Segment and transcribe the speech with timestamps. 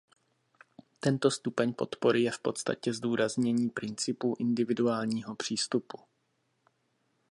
[0.99, 5.97] Tento stupeň podpory je v podstatě zdůraznění principů individuálního přístupu.